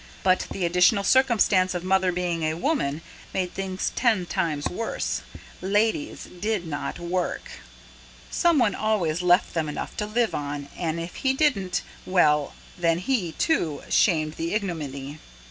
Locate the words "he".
11.17-11.33, 12.97-13.33